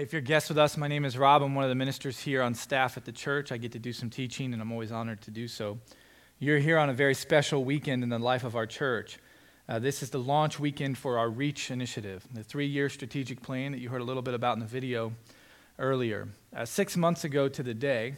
[0.00, 1.42] Hey, if you're a guest with us, my name is Rob.
[1.42, 3.52] I'm one of the ministers here on staff at the church.
[3.52, 5.78] I get to do some teaching, and I'm always honored to do so.
[6.38, 9.18] You're here on a very special weekend in the life of our church.
[9.68, 13.72] Uh, this is the launch weekend for our REACH initiative, the three year strategic plan
[13.72, 15.12] that you heard a little bit about in the video
[15.78, 16.30] earlier.
[16.56, 18.14] Uh, six months ago to the day,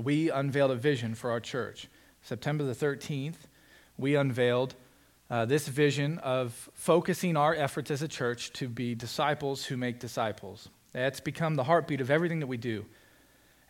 [0.00, 1.88] we unveiled a vision for our church.
[2.22, 3.48] September the 13th,
[3.98, 4.76] we unveiled
[5.30, 9.98] uh, this vision of focusing our efforts as a church to be disciples who make
[9.98, 10.68] disciples.
[10.92, 12.86] That's become the heartbeat of everything that we do.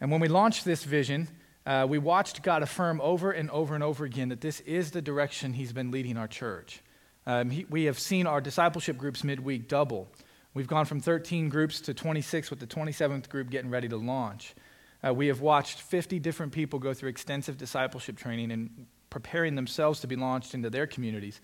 [0.00, 1.28] And when we launched this vision,
[1.64, 5.02] uh, we watched God affirm over and over and over again that this is the
[5.02, 6.82] direction He's been leading our church.
[7.26, 10.08] Um, he, we have seen our discipleship groups midweek double.
[10.54, 14.54] We've gone from 13 groups to 26 with the 27th group getting ready to launch.
[15.04, 20.00] Uh, we have watched 50 different people go through extensive discipleship training and preparing themselves
[20.00, 21.40] to be launched into their communities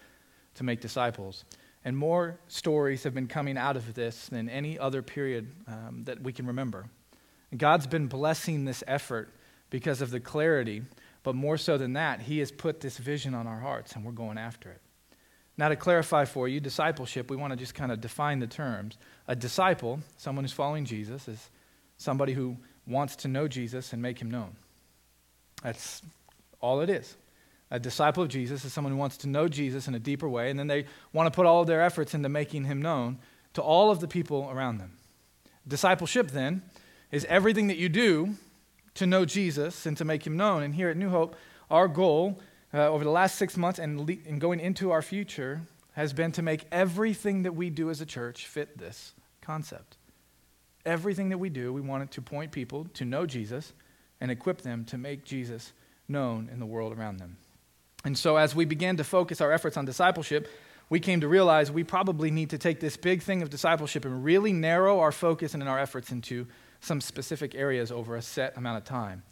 [0.53, 1.47] to make disciples.
[1.87, 6.21] And more stories have been coming out of this than any other period um, that
[6.21, 6.85] we can remember.
[7.51, 9.31] And God's been blessing this effort
[9.71, 10.83] because of the clarity,
[11.23, 14.13] but more so than that, He has put this vision on our hearts and we're
[14.13, 14.83] going after it.
[15.57, 18.99] Now, to clarify for you, discipleship, we want to just kind of define the terms.
[19.29, 21.49] A disciple, someone who's following Jesus, is
[21.97, 24.57] somebody who wants to know Jesus and make him known.
[25.63, 26.03] That's
[26.61, 27.17] all it is.
[27.73, 30.51] A disciple of Jesus is someone who wants to know Jesus in a deeper way,
[30.51, 30.85] and then they
[31.15, 33.19] want to put all of their efforts into making him known
[33.55, 34.99] to all of the people around them.
[35.67, 36.61] Discipleship, then,
[37.11, 38.35] is everything that you do
[38.97, 40.63] to know Jesus and to make him known.
[40.63, 41.35] And here at New Hope,
[41.71, 42.43] our goal
[42.75, 45.63] uh, over the last six months and, le- and going into our future
[45.93, 49.97] has been to make everything that we do as a church fit this concept.
[50.85, 53.73] Everything that we do, we want it to point people to know Jesus
[54.21, 55.73] and equip them to make Jesus
[56.07, 57.39] known in the world around them.
[58.05, 60.49] And so, as we began to focus our efforts on discipleship,
[60.91, 64.25] we came to realize we probably need to take this big thing of discipleship and
[64.25, 66.47] really narrow our focus and our efforts into
[66.81, 69.23] some specific areas over a set amount of time.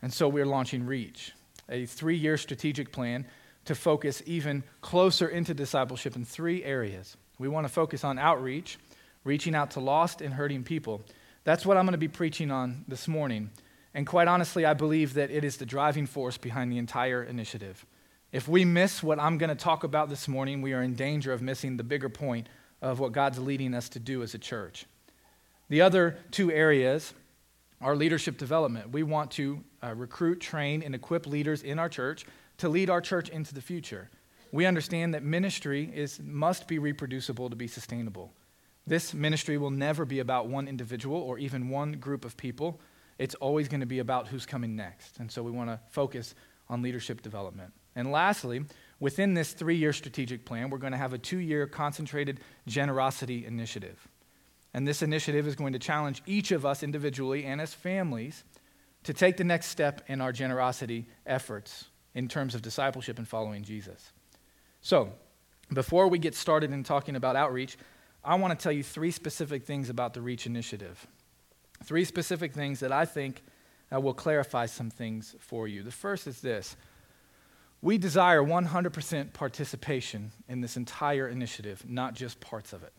[0.00, 1.32] And so, we're launching REACH,
[1.68, 3.26] a three year strategic plan
[3.66, 7.16] to focus even closer into discipleship in three areas.
[7.38, 8.78] We want to focus on outreach,
[9.24, 11.02] reaching out to lost and hurting people.
[11.44, 13.50] That's what I'm going to be preaching on this morning.
[13.94, 17.86] And quite honestly, I believe that it is the driving force behind the entire initiative.
[18.34, 21.32] If we miss what I'm going to talk about this morning, we are in danger
[21.32, 22.48] of missing the bigger point
[22.82, 24.86] of what God's leading us to do as a church.
[25.68, 27.14] The other two areas
[27.80, 28.90] are leadership development.
[28.90, 32.26] We want to uh, recruit, train, and equip leaders in our church
[32.58, 34.10] to lead our church into the future.
[34.50, 38.32] We understand that ministry is, must be reproducible to be sustainable.
[38.84, 42.80] This ministry will never be about one individual or even one group of people.
[43.16, 45.20] It's always going to be about who's coming next.
[45.20, 46.34] And so we want to focus
[46.68, 47.72] on leadership development.
[47.96, 48.64] And lastly,
[49.00, 53.46] within this three year strategic plan, we're going to have a two year concentrated generosity
[53.46, 54.08] initiative.
[54.72, 58.44] And this initiative is going to challenge each of us individually and as families
[59.04, 63.62] to take the next step in our generosity efforts in terms of discipleship and following
[63.62, 64.12] Jesus.
[64.80, 65.12] So,
[65.72, 67.78] before we get started in talking about outreach,
[68.22, 71.06] I want to tell you three specific things about the REACH initiative.
[71.84, 73.42] Three specific things that I think
[73.94, 75.82] uh, will clarify some things for you.
[75.82, 76.76] The first is this
[77.84, 82.94] we desire 100% participation in this entire initiative, not just parts of it.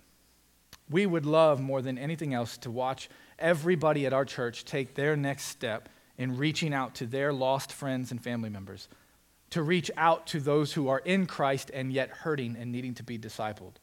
[0.91, 3.09] We would love more than anything else to watch
[3.39, 5.89] everybody at our church take their next step
[6.19, 8.87] in reaching out to their lost friends and family members,
[9.49, 13.03] to reach out to those who are in Christ and yet hurting and needing to
[13.03, 13.77] be discipled.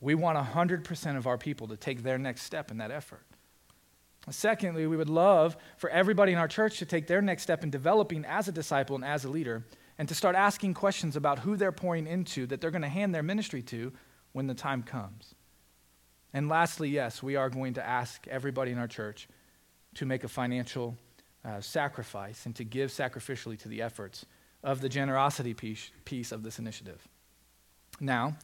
[0.00, 3.26] We want 100% of our people to take their next step in that effort.
[4.30, 7.70] Secondly, we would love for everybody in our church to take their next step in
[7.70, 9.64] developing as a disciple and as a leader
[9.98, 13.14] and to start asking questions about who they're pouring into that they're going to hand
[13.14, 13.92] their ministry to
[14.32, 15.34] when the time comes.
[16.32, 19.28] And lastly, yes, we are going to ask everybody in our church
[19.94, 20.96] to make a financial
[21.44, 24.24] uh, sacrifice and to give sacrificially to the efforts
[24.62, 27.06] of the generosity piece, piece of this initiative.
[28.00, 28.36] Now,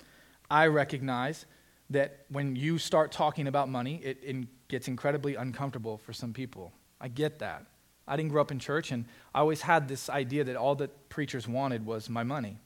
[0.50, 1.46] I recognize
[1.90, 6.72] that when you start talking about money, it, it gets incredibly uncomfortable for some people.
[7.00, 7.66] I get that.
[8.06, 11.08] I didn't grow up in church, and I always had this idea that all that
[11.08, 12.58] preachers wanted was my money.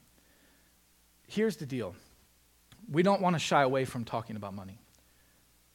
[1.27, 1.95] Here's the deal
[2.91, 4.79] we don't want to shy away from talking about money.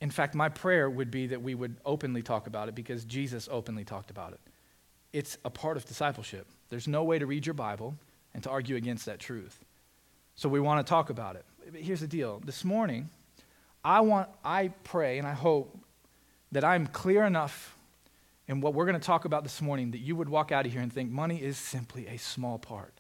[0.01, 3.49] In fact, my prayer would be that we would openly talk about it because Jesus
[3.51, 4.41] openly talked about it.
[5.13, 6.47] It's a part of discipleship.
[6.69, 7.95] There's no way to read your Bible
[8.35, 9.65] and to argue against that truth.
[10.35, 11.45] So we want to talk about it.
[11.71, 12.43] But here's the deal.
[12.45, 13.09] This morning,
[13.85, 15.79] I want I pray and I hope
[16.53, 17.74] that I'm clear enough
[18.49, 20.73] and what we're going to talk about this morning that you would walk out of
[20.73, 22.95] here and think money is simply a small part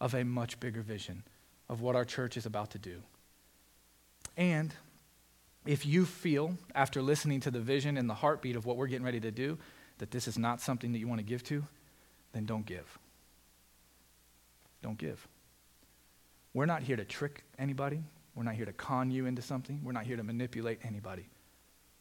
[0.00, 1.22] of a much bigger vision
[1.68, 3.02] of what our church is about to do.
[4.36, 4.74] And
[5.66, 9.04] If you feel, after listening to the vision and the heartbeat of what we're getting
[9.04, 9.58] ready to do,
[9.98, 11.64] that this is not something that you want to give to,
[12.32, 12.98] then don't give.
[14.82, 15.26] Don't give.
[16.54, 18.04] We're not here to trick anybody.
[18.36, 19.80] We're not here to con you into something.
[19.82, 21.26] We're not here to manipulate anybody.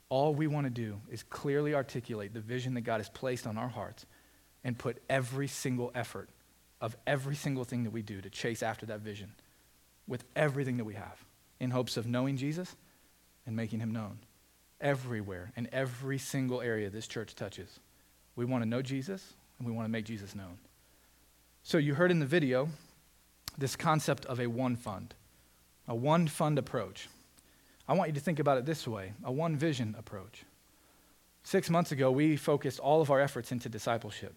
[0.09, 3.57] All we want to do is clearly articulate the vision that God has placed on
[3.57, 4.05] our hearts
[4.63, 6.29] and put every single effort
[6.81, 9.31] of every single thing that we do to chase after that vision
[10.07, 11.23] with everything that we have
[11.59, 12.75] in hopes of knowing Jesus
[13.45, 14.19] and making him known
[14.81, 17.79] everywhere in every single area this church touches.
[18.35, 20.57] We want to know Jesus and we want to make Jesus known.
[21.63, 22.69] So, you heard in the video
[23.57, 25.15] this concept of a one fund,
[25.87, 27.07] a one fund approach.
[27.87, 30.43] I want you to think about it this way a one vision approach.
[31.43, 34.35] Six months ago, we focused all of our efforts into discipleship.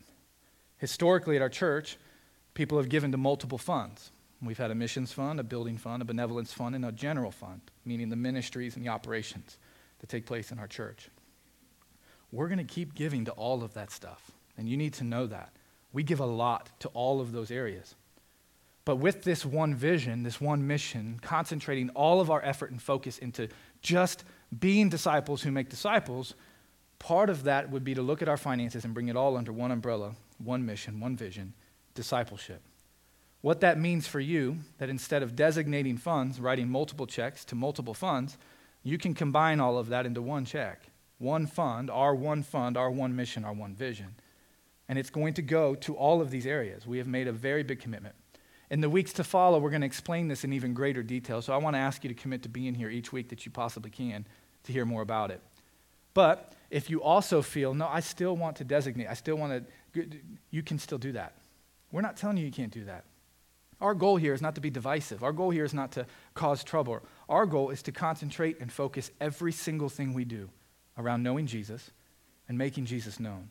[0.76, 1.96] Historically, at our church,
[2.52, 4.10] people have given to multiple funds.
[4.42, 7.62] We've had a missions fund, a building fund, a benevolence fund, and a general fund,
[7.84, 9.58] meaning the ministries and the operations
[10.00, 11.08] that take place in our church.
[12.30, 15.26] We're going to keep giving to all of that stuff, and you need to know
[15.26, 15.50] that.
[15.92, 17.94] We give a lot to all of those areas.
[18.88, 23.18] But with this one vision, this one mission, concentrating all of our effort and focus
[23.18, 23.48] into
[23.82, 24.24] just
[24.58, 26.34] being disciples who make disciples,
[26.98, 29.52] part of that would be to look at our finances and bring it all under
[29.52, 31.52] one umbrella, one mission, one vision
[31.92, 32.62] discipleship.
[33.42, 37.92] What that means for you, that instead of designating funds, writing multiple checks to multiple
[37.92, 38.38] funds,
[38.82, 40.88] you can combine all of that into one check,
[41.18, 44.14] one fund, our one fund, our one mission, our one vision.
[44.88, 46.86] And it's going to go to all of these areas.
[46.86, 48.14] We have made a very big commitment.
[48.70, 51.40] In the weeks to follow, we're going to explain this in even greater detail.
[51.40, 53.52] So I want to ask you to commit to being here each week that you
[53.52, 54.26] possibly can
[54.64, 55.40] to hear more about it.
[56.12, 60.06] But if you also feel, no, I still want to designate, I still want to,
[60.50, 61.32] you can still do that.
[61.92, 63.04] We're not telling you you can't do that.
[63.80, 65.22] Our goal here is not to be divisive.
[65.22, 67.00] Our goal here is not to cause trouble.
[67.28, 70.50] Our goal is to concentrate and focus every single thing we do
[70.98, 71.90] around knowing Jesus
[72.48, 73.50] and making Jesus known.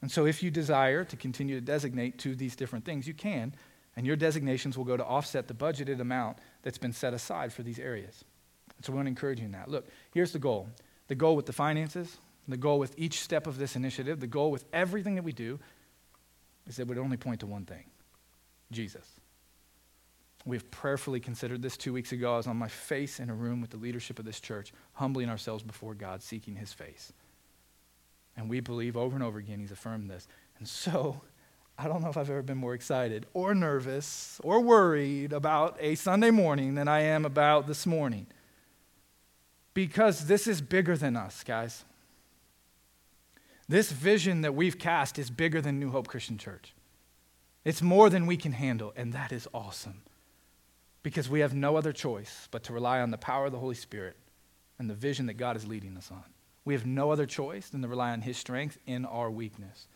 [0.00, 3.54] And so, if you desire to continue to designate to these different things, you can,
[3.96, 7.62] and your designations will go to offset the budgeted amount that's been set aside for
[7.62, 8.24] these areas.
[8.82, 9.68] So, we want to encourage you in that.
[9.68, 10.68] Look, here's the goal
[11.08, 12.18] the goal with the finances,
[12.48, 15.58] the goal with each step of this initiative, the goal with everything that we do
[16.66, 17.84] is that it would only point to one thing
[18.70, 19.06] Jesus.
[20.46, 22.34] We've prayerfully considered this two weeks ago.
[22.34, 25.30] I was on my face in a room with the leadership of this church, humbling
[25.30, 27.14] ourselves before God, seeking his face.
[28.36, 30.28] And we believe over and over again he's affirmed this.
[30.58, 31.22] And so,
[31.78, 35.96] I don't know if I've ever been more excited or nervous or worried about a
[35.96, 38.26] Sunday morning than I am about this morning.
[39.74, 41.84] Because this is bigger than us, guys.
[43.68, 46.74] This vision that we've cast is bigger than New Hope Christian Church.
[47.64, 50.02] It's more than we can handle, and that is awesome.
[51.02, 53.74] Because we have no other choice but to rely on the power of the Holy
[53.74, 54.16] Spirit
[54.78, 56.24] and the vision that God is leading us on.
[56.64, 59.88] We have no other choice than to rely on His strength in our weakness.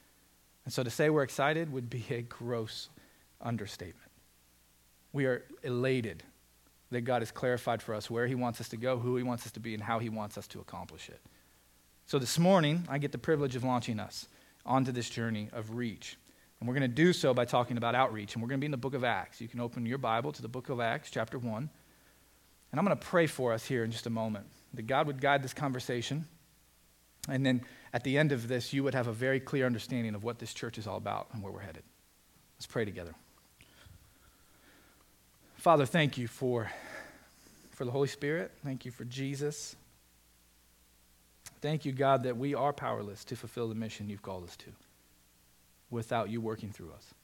[0.69, 2.91] And so to say we're excited would be a gross
[3.41, 4.11] understatement.
[5.15, 6.23] We are elated
[6.91, 9.47] that God has clarified for us where He wants us to go, who He wants
[9.47, 11.23] us to be, and how He wants us to accomplish it.
[12.05, 14.29] So this morning, I get the privilege of launching us
[14.67, 16.19] onto this journey of reach.
[16.61, 18.35] And we're going to do so by talking about outreach.
[18.35, 19.41] And we're going to be in the book of Acts.
[19.41, 21.57] You can open your Bible to the book of Acts, chapter 1.
[21.57, 24.45] And I'm going to pray for us here in just a moment
[24.75, 26.29] that God would guide this conversation.
[27.29, 30.25] And then at the end of this, you would have a very clear understanding of
[30.25, 31.83] what this church is all about and where we're headed.
[32.57, 33.15] Let's pray together.
[35.57, 36.71] Father, thank you for,
[37.71, 38.53] for the Holy Spirit.
[38.65, 39.77] Thank you for Jesus.
[41.61, 44.67] Thank you, God, that we are powerless to fulfill the mission you've called us to
[45.91, 47.15] without you working through us.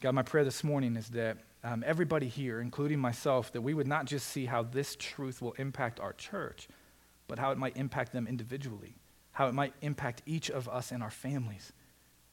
[0.00, 3.86] God, my prayer this morning is that um, everybody here, including myself, that we would
[3.86, 6.68] not just see how this truth will impact our church,
[7.28, 8.96] but how it might impact them individually,
[9.32, 11.72] how it might impact each of us and our families.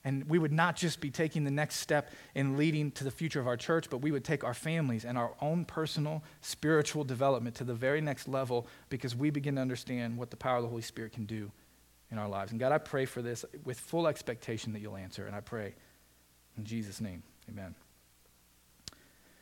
[0.03, 3.39] And we would not just be taking the next step in leading to the future
[3.39, 7.55] of our church, but we would take our families and our own personal spiritual development
[7.57, 10.69] to the very next level because we begin to understand what the power of the
[10.69, 11.51] Holy Spirit can do
[12.09, 12.51] in our lives.
[12.51, 15.27] And God, I pray for this with full expectation that you'll answer.
[15.27, 15.75] And I pray
[16.57, 17.75] in Jesus' name, amen.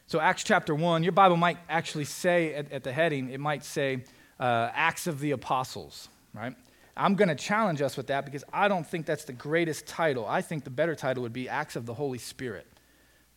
[0.08, 3.64] So, Acts chapter 1, your Bible might actually say at, at the heading, it might
[3.64, 4.04] say
[4.40, 6.56] uh, Acts of the Apostles, right?
[6.96, 10.26] I'm going to challenge us with that because I don't think that's the greatest title.
[10.28, 12.68] I think the better title would be Acts of the Holy Spirit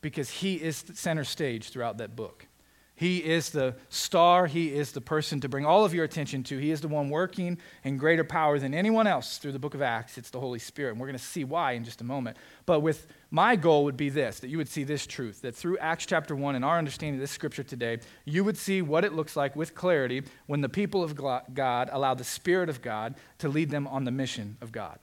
[0.01, 2.47] because he is center stage throughout that book.
[2.95, 4.47] He is the star.
[4.47, 6.59] He is the person to bring all of your attention to.
[6.59, 9.83] He is the one working in greater power than anyone else through the book of
[9.83, 10.19] Acts.
[10.19, 10.93] It's the Holy Spirit.
[10.93, 12.37] And we're going to see why in just a moment.
[12.67, 15.79] But with my goal would be this that you would see this truth that through
[15.79, 19.15] Acts chapter 1 and our understanding of this scripture today, you would see what it
[19.15, 23.49] looks like with clarity when the people of God allow the Spirit of God to
[23.49, 24.99] lead them on the mission of God.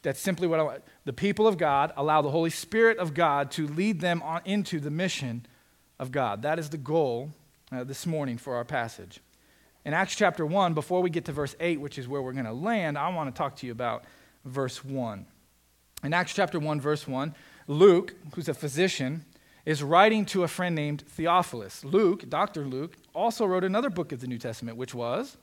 [0.00, 0.82] That's simply what I want.
[1.04, 4.80] The people of God allow the Holy Spirit of God to lead them on into
[4.80, 5.44] the mission
[5.98, 6.40] of God.
[6.42, 7.30] That is the goal
[7.70, 9.20] uh, this morning for our passage.
[9.84, 12.46] In Acts chapter 1, before we get to verse 8, which is where we're going
[12.46, 14.04] to land, I want to talk to you about
[14.46, 15.26] verse 1.
[16.02, 17.34] In Acts chapter 1, verse 1,
[17.68, 19.24] Luke, who's a physician,
[19.64, 21.84] is writing to a friend named Theophilus.
[21.84, 22.64] Luke, Dr.
[22.64, 25.36] Luke, also wrote another book of the New Testament, which was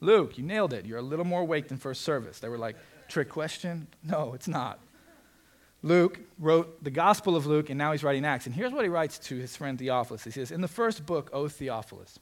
[0.00, 0.36] Luke.
[0.36, 0.84] You nailed it.
[0.84, 2.38] You're a little more awake than first service.
[2.40, 2.76] They were like,
[3.08, 3.86] trick question?
[4.02, 4.78] No, it's not.
[5.82, 8.46] Luke wrote the Gospel of Luke, and now he's writing Acts.
[8.46, 10.22] And here's what he writes to his friend Theophilus.
[10.24, 12.18] He says, In the first book, O Theophilus.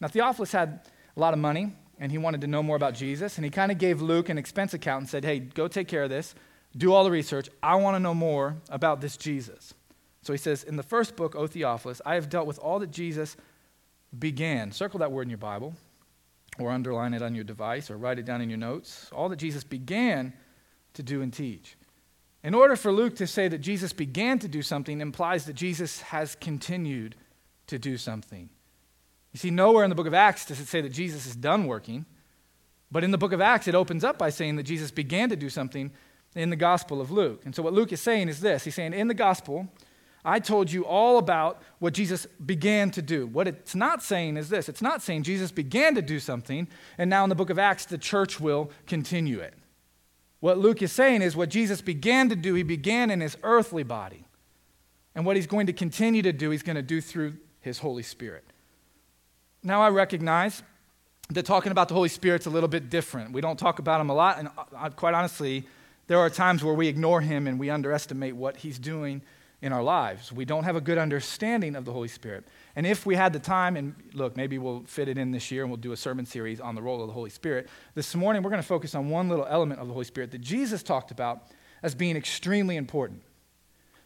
[0.00, 0.80] Now, Theophilus had
[1.16, 3.36] a lot of money, and he wanted to know more about Jesus.
[3.36, 6.02] And he kind of gave Luke an expense account and said, Hey, go take care
[6.02, 6.34] of this,
[6.76, 7.48] do all the research.
[7.62, 9.74] I want to know more about this Jesus.
[10.22, 12.90] So he says, In the first book, O Theophilus, I have dealt with all that
[12.90, 13.36] Jesus
[14.18, 14.72] began.
[14.72, 15.74] Circle that word in your Bible
[16.58, 19.10] or underline it on your device or write it down in your notes.
[19.12, 20.32] All that Jesus began
[20.94, 21.76] to do and teach.
[22.42, 26.00] In order for Luke to say that Jesus began to do something implies that Jesus
[26.02, 27.16] has continued
[27.66, 28.48] to do something.
[29.32, 31.66] You see, nowhere in the book of Acts does it say that Jesus is done
[31.66, 32.06] working,
[32.90, 35.36] but in the book of Acts, it opens up by saying that Jesus began to
[35.36, 35.90] do something
[36.34, 37.42] in the Gospel of Luke.
[37.44, 39.68] And so, what Luke is saying is this He's saying, in the Gospel,
[40.24, 43.28] I told you all about what Jesus began to do.
[43.28, 46.66] What it's not saying is this it's not saying Jesus began to do something,
[46.98, 49.54] and now in the book of Acts, the church will continue it.
[50.40, 53.82] What Luke is saying is what Jesus began to do, he began in his earthly
[53.82, 54.26] body.
[55.14, 58.02] And what he's going to continue to do, he's going to do through his Holy
[58.02, 58.44] Spirit.
[59.62, 60.62] Now, I recognize
[61.30, 63.32] that talking about the Holy Spirit's a little bit different.
[63.32, 65.66] We don't talk about him a lot, and uh, quite honestly,
[66.06, 69.22] there are times where we ignore him and we underestimate what he's doing
[69.62, 70.30] in our lives.
[70.30, 72.46] We don't have a good understanding of the Holy Spirit.
[72.76, 75.62] And if we had the time, and look, maybe we'll fit it in this year
[75.62, 77.68] and we'll do a sermon series on the role of the Holy Spirit.
[77.94, 80.40] This morning, we're going to focus on one little element of the Holy Spirit that
[80.40, 81.48] Jesus talked about
[81.82, 83.22] as being extremely important.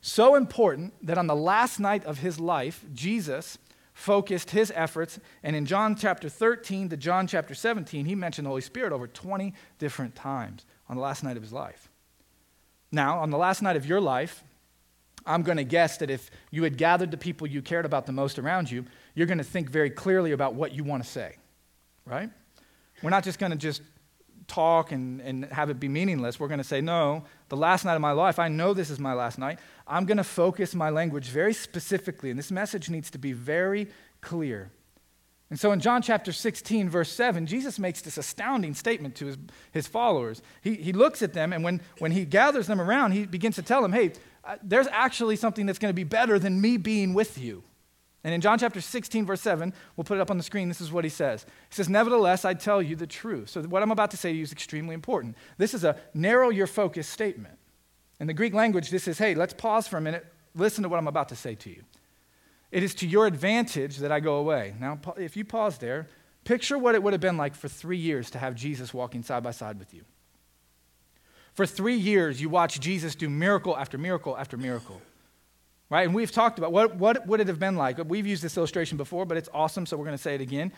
[0.01, 3.59] So important that on the last night of his life, Jesus
[3.93, 8.51] focused his efforts, and in John chapter 13 to John chapter 17, he mentioned the
[8.51, 11.90] Holy Spirit over 20 different times on the last night of his life.
[12.93, 14.43] Now, on the last night of your life,
[15.27, 18.13] I'm going to guess that if you had gathered the people you cared about the
[18.13, 21.37] most around you, you're going to think very clearly about what you want to say,
[22.05, 22.31] right?
[23.03, 23.83] We're not just going to just
[24.47, 26.41] talk and, and have it be meaningless.
[26.41, 28.99] We're going to say, no, the last night of my life, I know this is
[28.99, 29.59] my last night.
[29.87, 33.89] I'm going to focus my language very specifically, and this message needs to be very
[34.21, 34.71] clear.
[35.51, 39.39] And so in John chapter 16, verse 7, Jesus makes this astounding statement to his,
[39.73, 40.43] his followers.
[40.63, 43.63] He, he looks at them, and when, when he gathers them around, he begins to
[43.63, 44.13] tell them, hey,
[44.45, 47.65] uh, there's actually something that's going to be better than me being with you.
[48.23, 50.69] And in John chapter 16, verse 7, we'll put it up on the screen.
[50.69, 51.47] This is what he says.
[51.69, 53.49] He says, Nevertheless, I tell you the truth.
[53.49, 55.37] So, what I'm about to say to you is extremely important.
[55.57, 57.57] This is a narrow your focus statement.
[58.21, 60.27] In the Greek language, this is, hey, let's pause for a minute.
[60.55, 61.83] Listen to what I'm about to say to you.
[62.71, 64.75] It is to your advantage that I go away.
[64.81, 66.07] Now, if you pause there,
[66.45, 69.43] picture what it would have been like for three years to have Jesus walking side
[69.43, 70.03] by side with you.
[71.55, 75.01] For three years, you watch Jesus do miracle after miracle after miracle.
[75.91, 76.07] Right?
[76.07, 77.99] And we've talked about what, what would it have been like?
[78.09, 80.73] We've used this illustration before, but it's awesome, so we're going to say it again.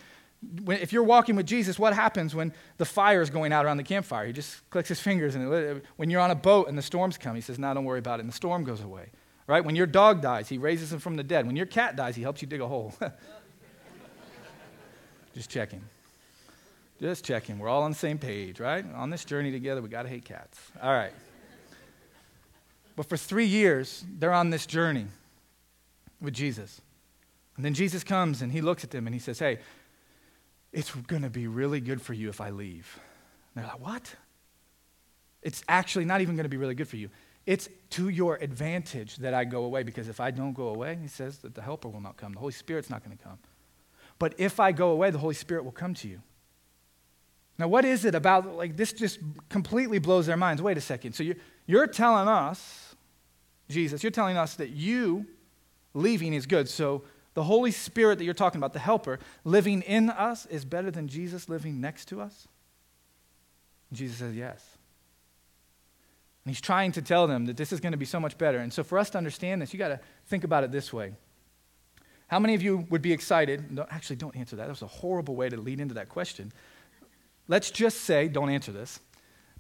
[0.65, 3.77] When, if you're walking with Jesus, what happens when the fire is going out around
[3.77, 4.27] the campfire?
[4.27, 7.19] He just clicks his fingers, and it, when you're on a boat and the storms
[7.19, 9.11] come, he says, "No, don't worry about it," and the storm goes away.
[9.47, 9.65] Right?
[9.65, 11.47] When your dog dies, he raises him from the dead.
[11.47, 12.95] When your cat dies, he helps you dig a hole.
[15.35, 15.83] just checking.
[17.01, 17.59] Just checking.
[17.59, 18.85] We're all on the same page, right?
[18.95, 20.59] On this journey together, we got to hate cats.
[20.81, 21.13] All right.
[22.95, 25.07] But for three years, they're on this journey
[26.21, 26.81] with Jesus.
[27.57, 29.59] And then Jesus comes and he looks at them and he says, Hey,
[30.73, 32.99] it's going to be really good for you if I leave.
[33.55, 34.15] And they're like, What?
[35.43, 37.11] It's actually not even going to be really good for you.
[37.45, 41.09] It's to your advantage that I go away because if I don't go away, he
[41.09, 42.33] says that the helper will not come.
[42.33, 43.39] The Holy Spirit's not going to come.
[44.19, 46.23] But if I go away, the Holy Spirit will come to you.
[47.59, 49.19] Now, what is it about, like, this just
[49.49, 50.63] completely blows their minds.
[50.63, 51.13] Wait a second.
[51.15, 52.95] So you're, you're telling us,
[53.69, 55.27] Jesus, you're telling us that you
[55.95, 56.69] leaving is good.
[56.69, 57.03] So
[57.35, 61.09] the Holy Spirit that you're talking about, the helper, living in us is better than
[61.09, 62.47] Jesus living next to us?
[63.93, 64.72] Jesus says, yes.
[66.45, 68.59] And he's trying to tell them that this is going to be so much better.
[68.59, 71.13] And so for us to understand this, you got to think about it this way.
[72.27, 73.71] How many of you would be excited?
[73.71, 74.63] No, actually, don't answer that.
[74.65, 76.51] That was a horrible way to lead into that question.
[77.47, 79.01] Let's just say, don't answer this.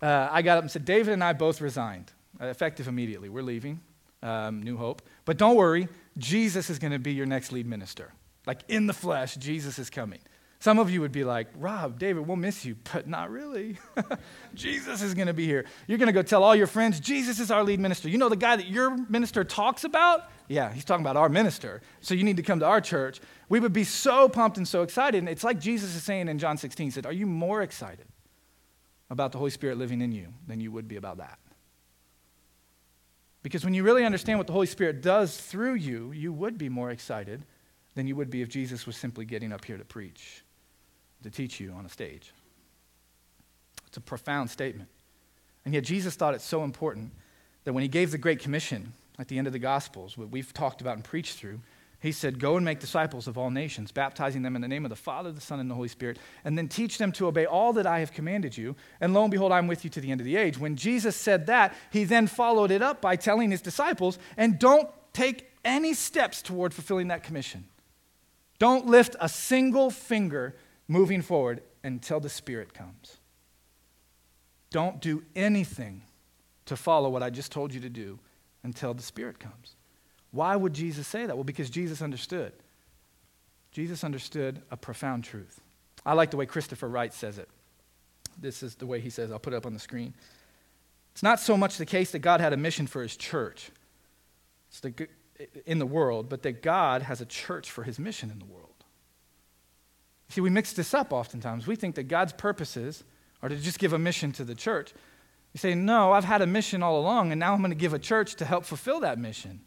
[0.00, 2.10] Uh, I got up and said, David and I both resigned,
[2.40, 3.28] uh, effective immediately.
[3.28, 3.80] We're leaving,
[4.22, 5.02] um, New Hope.
[5.24, 8.12] But don't worry, Jesus is going to be your next lead minister.
[8.46, 10.20] Like in the flesh, Jesus is coming.
[10.62, 13.78] Some of you would be like, Rob, David, we'll miss you, but not really.
[14.54, 15.64] Jesus is going to be here.
[15.88, 18.08] You're going to go tell all your friends, Jesus is our lead minister.
[18.08, 20.30] You know the guy that your minister talks about?
[20.46, 21.82] Yeah, he's talking about our minister.
[22.00, 23.20] So you need to come to our church.
[23.48, 25.18] We would be so pumped and so excited.
[25.18, 28.06] And it's like Jesus is saying in John 16, he said, Are you more excited
[29.10, 31.40] about the Holy Spirit living in you than you would be about that?
[33.42, 36.68] Because when you really understand what the Holy Spirit does through you, you would be
[36.68, 37.46] more excited
[37.96, 40.44] than you would be if Jesus was simply getting up here to preach
[41.22, 42.32] to teach you on a stage.
[43.86, 44.88] It's a profound statement.
[45.64, 47.12] And yet, Jesus thought it so important
[47.64, 50.52] that when he gave the Great Commission at the end of the Gospels, what we've
[50.52, 51.60] talked about and preached through,
[52.00, 54.88] he said, Go and make disciples of all nations, baptizing them in the name of
[54.88, 57.72] the Father, the Son, and the Holy Spirit, and then teach them to obey all
[57.74, 58.74] that I have commanded you.
[59.00, 60.58] And lo and behold, I'm with you to the end of the age.
[60.58, 64.88] When Jesus said that, he then followed it up by telling his disciples, And don't
[65.12, 67.66] take any steps toward fulfilling that commission.
[68.58, 70.56] Don't lift a single finger
[70.92, 73.16] moving forward until the Spirit comes.
[74.70, 76.02] Don't do anything
[76.66, 78.18] to follow what I just told you to do
[78.62, 79.74] until the Spirit comes.
[80.30, 81.36] Why would Jesus say that?
[81.36, 82.52] Well, because Jesus understood.
[83.72, 85.60] Jesus understood a profound truth.
[86.04, 87.48] I like the way Christopher Wright says it.
[88.38, 90.14] This is the way he says, I'll put it up on the screen.
[91.12, 93.70] It's not so much the case that God had a mission for his church
[94.80, 95.08] the,
[95.66, 98.71] in the world, but that God has a church for his mission in the world.
[100.32, 101.66] See, we mix this up oftentimes.
[101.66, 103.04] We think that God's purposes
[103.42, 104.94] are to just give a mission to the church.
[105.52, 107.92] You say, No, I've had a mission all along, and now I'm going to give
[107.92, 109.60] a church to help fulfill that mission.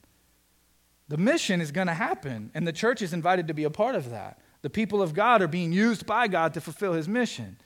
[1.08, 3.94] The mission is going to happen, and the church is invited to be a part
[3.94, 4.40] of that.
[4.64, 7.58] The people of God are being used by God to fulfill his mission.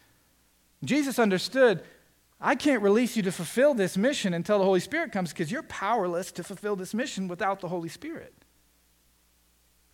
[0.84, 1.82] Jesus understood
[2.42, 5.64] I can't release you to fulfill this mission until the Holy Spirit comes because you're
[5.64, 8.34] powerless to fulfill this mission without the Holy Spirit.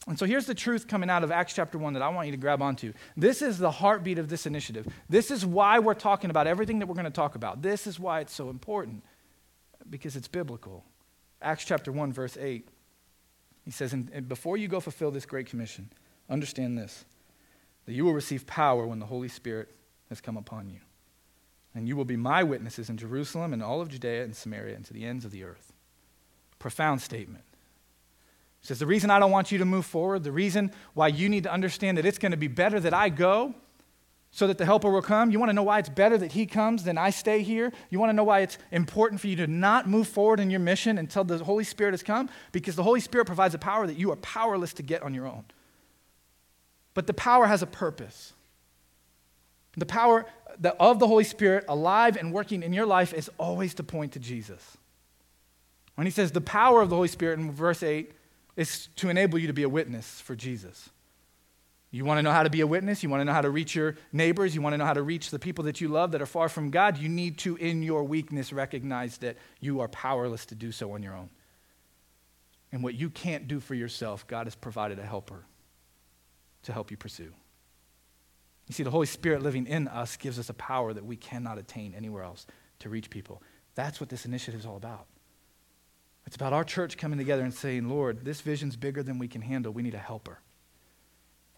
[0.08, 2.32] And so here's the truth coming out of Acts chapter 1 that I want you
[2.32, 2.94] to grab onto.
[3.18, 4.88] This is the heartbeat of this initiative.
[5.10, 7.64] This is why we're talking about everything that we're going to talk about.
[7.64, 9.04] This is why it's so important
[9.90, 10.86] because it's biblical.
[11.42, 12.68] Acts chapter 1, verse 8.
[13.64, 15.92] He says, and before you go fulfill this great commission,
[16.30, 17.06] understand this
[17.86, 19.70] that you will receive power when the Holy Spirit
[20.10, 20.80] has come upon you.
[21.76, 24.86] And you will be my witnesses in Jerusalem and all of Judea and Samaria and
[24.86, 25.74] to the ends of the earth.
[26.58, 27.44] Profound statement.
[28.66, 31.30] He says, The reason I don't want you to move forward, the reason why you
[31.30, 33.54] need to understand that it's going to be better that I go
[34.32, 35.30] so that the helper will come.
[35.30, 37.72] You want to know why it's better that he comes than I stay here?
[37.92, 40.62] You want to know why it's important for you to not move forward in your
[40.62, 42.28] mission until the Holy Spirit has come?
[42.52, 45.28] Because the Holy Spirit provides a power that you are powerless to get on your
[45.28, 45.44] own.
[46.96, 48.34] But the power has a purpose.
[49.78, 50.26] The power
[50.80, 54.20] of the Holy Spirit alive and working in your life is always to point to
[54.20, 54.76] Jesus.
[55.94, 58.12] When he says the power of the Holy Spirit in verse 8,
[58.56, 60.90] is to enable you to be a witness for Jesus.
[61.92, 63.04] You want to know how to be a witness?
[63.04, 64.54] You want to know how to reach your neighbors?
[64.54, 66.50] You want to know how to reach the people that you love that are far
[66.50, 66.98] from God?
[66.98, 71.02] You need to, in your weakness, recognize that you are powerless to do so on
[71.04, 71.30] your own.
[72.72, 75.46] And what you can't do for yourself, God has provided a helper
[76.64, 77.32] to help you pursue.
[78.68, 81.58] You see, the Holy Spirit living in us gives us a power that we cannot
[81.58, 82.46] attain anywhere else
[82.80, 83.42] to reach people.
[83.76, 85.06] That's what this initiative is all about.
[86.26, 89.42] It's about our church coming together and saying, Lord, this vision's bigger than we can
[89.42, 89.72] handle.
[89.72, 90.40] We need a helper.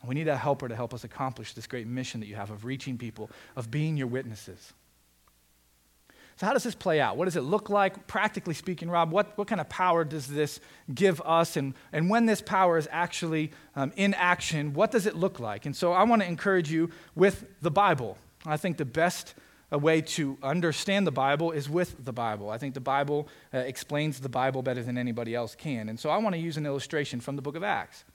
[0.06, 2.66] We need a helper to help us accomplish this great mission that you have of
[2.66, 4.74] reaching people, of being your witnesses.
[6.38, 7.18] So, how does this play out?
[7.18, 9.12] What does it look like, practically speaking, Rob?
[9.12, 10.60] What, what kind of power does this
[10.94, 11.58] give us?
[11.58, 15.66] And, and when this power is actually um, in action, what does it look like?
[15.66, 18.20] And so, I want to encourage you with the Bible.
[18.46, 19.34] I think the best
[19.72, 22.50] a way to understand the Bible is with the Bible.
[22.50, 25.90] I think the Bible uh, explains the Bible better than anybody else can.
[25.90, 28.06] And so I want to use an illustration from the book of Acts.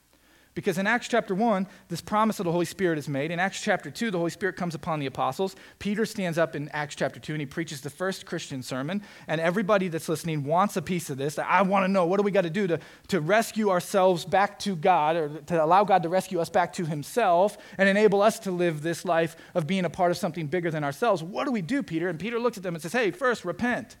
[0.55, 3.31] Because in Acts chapter 1, this promise of the Holy Spirit is made.
[3.31, 5.55] In Acts chapter 2, the Holy Spirit comes upon the apostles.
[5.79, 9.01] Peter stands up in Acts chapter 2 and he preaches the first Christian sermon.
[9.27, 11.39] And everybody that's listening wants a piece of this.
[11.39, 14.59] I want to know what do we got to do to, to rescue ourselves back
[14.59, 18.37] to God or to allow God to rescue us back to Himself and enable us
[18.39, 21.23] to live this life of being a part of something bigger than ourselves.
[21.23, 22.09] What do we do, Peter?
[22.09, 23.97] And Peter looks at them and says, Hey, first, repent.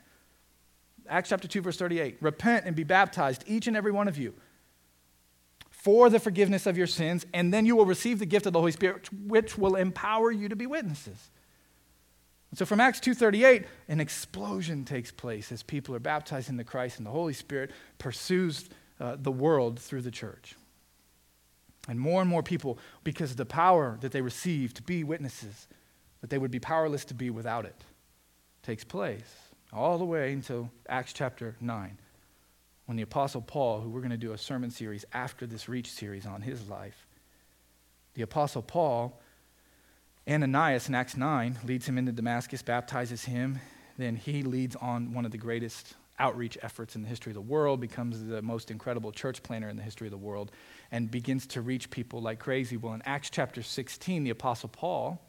[1.09, 2.17] Acts chapter 2, verse 38.
[2.21, 4.35] Repent and be baptized, each and every one of you
[5.83, 8.59] for the forgiveness of your sins, and then you will receive the gift of the
[8.59, 11.29] Holy Spirit, which will empower you to be witnesses.
[12.55, 17.05] So from Acts 2:38, an explosion takes place as people are baptized into Christ, and
[17.05, 20.55] the Holy Spirit pursues uh, the world through the church.
[21.89, 25.67] And more and more people, because of the power that they receive to be witnesses,
[26.21, 27.83] that they would be powerless to be without it,
[28.61, 29.35] takes place
[29.73, 31.97] all the way until Acts chapter 9,
[32.93, 35.89] when the Apostle Paul, who we're going to do a sermon series after this Reach
[35.89, 37.07] series on his life,
[38.13, 39.19] the Apostle Paul,
[40.29, 43.59] Ananias in Acts 9 leads him into Damascus, baptizes him.
[43.97, 47.41] Then he leads on one of the greatest outreach efforts in the history of the
[47.41, 50.51] world, becomes the most incredible church planter in the history of the world,
[50.91, 52.77] and begins to reach people like crazy.
[52.77, 55.19] Well, in Acts chapter 16, the Apostle Paul,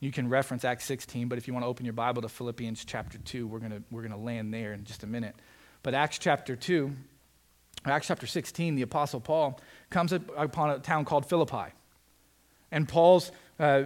[0.00, 2.86] you can reference Acts 16, but if you want to open your Bible to Philippians
[2.86, 5.34] chapter 2, we're going to, we're going to land there in just a minute.
[5.82, 6.92] But Acts chapter 2,
[7.84, 9.60] Acts chapter 16, the Apostle Paul
[9.90, 11.72] comes upon a town called Philippi.
[12.70, 13.84] And Paul's uh,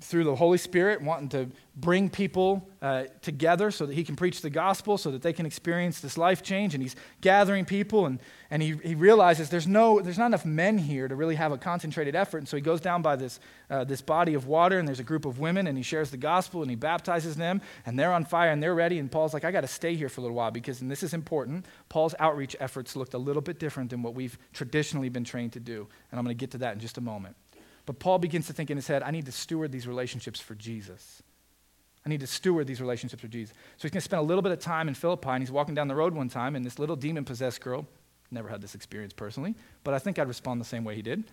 [0.00, 4.40] through the Holy Spirit, wanting to bring people uh, together so that he can preach
[4.40, 6.74] the gospel, so that they can experience this life change.
[6.74, 10.78] And he's gathering people, and, and he, he realizes there's, no, there's not enough men
[10.78, 12.38] here to really have a concentrated effort.
[12.38, 15.04] And so he goes down by this, uh, this body of water, and there's a
[15.04, 18.24] group of women, and he shares the gospel, and he baptizes them, and they're on
[18.24, 18.98] fire, and they're ready.
[18.98, 21.02] And Paul's like, I got to stay here for a little while because, and this
[21.02, 25.24] is important, Paul's outreach efforts looked a little bit different than what we've traditionally been
[25.24, 25.88] trained to do.
[26.10, 27.36] And I'm going to get to that in just a moment.
[27.86, 30.54] But Paul begins to think in his head, I need to steward these relationships for
[30.54, 31.22] Jesus.
[32.04, 33.54] I need to steward these relationships for Jesus.
[33.76, 35.74] So he's going to spend a little bit of time in Philippi, and he's walking
[35.74, 37.86] down the road one time, and this little demon possessed girl,
[38.30, 41.24] never had this experience personally, but I think I'd respond the same way he did.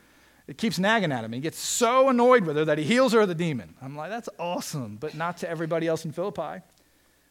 [0.47, 1.31] It keeps nagging at him.
[1.31, 3.75] He gets so annoyed with her that he heals her of the demon.
[3.81, 6.61] I'm like, that's awesome, but not to everybody else in Philippi.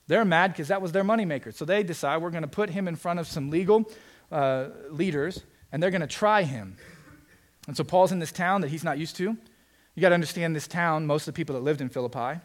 [0.07, 1.55] They're mad because that was their moneymaker.
[1.55, 3.91] So they decide we're going to put him in front of some legal
[4.31, 6.77] uh, leaders, and they're going to try him.
[7.67, 9.37] And so Paul's in this town that he's not used to.
[9.95, 12.41] You got to understand this town, most of the people that lived in Philippi,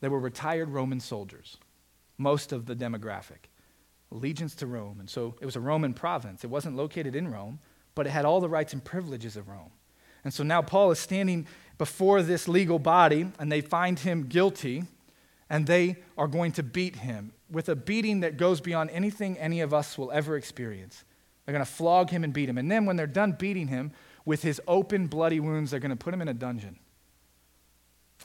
[0.00, 1.56] they were retired Roman soldiers,
[2.18, 3.48] most of the demographic,
[4.12, 4.98] allegiance to Rome.
[5.00, 6.44] And so it was a Roman province.
[6.44, 7.60] It wasn't located in Rome,
[7.94, 9.70] but it had all the rights and privileges of Rome.
[10.24, 11.46] And so now Paul is standing
[11.78, 14.84] before this legal body, and they find him guilty,
[15.48, 19.60] and they are going to beat him with a beating that goes beyond anything any
[19.60, 21.04] of us will ever experience.
[21.44, 22.58] They're going to flog him and beat him.
[22.58, 23.92] And then when they're done beating him,
[24.24, 26.78] with his open, bloody wounds, they're going to put him in a dungeon.